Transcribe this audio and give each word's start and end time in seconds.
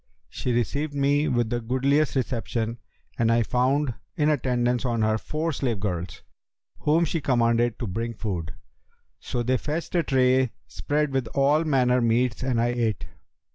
She 0.29 0.51
received 0.51 0.95
me 0.95 1.27
with 1.27 1.51
the 1.51 1.61
goodliest 1.61 2.15
reception 2.15 2.79
and 3.19 3.31
I 3.31 3.43
found 3.43 3.93
in 4.15 4.29
attendance 4.29 4.83
on 4.83 5.03
her 5.03 5.19
four 5.19 5.51
slave 5.51 5.79
girls, 5.79 6.23
whom 6.79 7.05
she 7.05 7.21
commanded 7.21 7.77
to 7.77 7.85
bring 7.85 8.15
food. 8.15 8.55
So 9.19 9.43
they 9.43 9.57
fetched 9.57 9.93
a 9.93 10.01
tray 10.01 10.53
spread 10.65 11.11
with 11.13 11.27
all 11.35 11.65
manner 11.65 12.01
meats, 12.01 12.41
and 12.41 12.59
I 12.59 12.69
ate. 12.69 13.05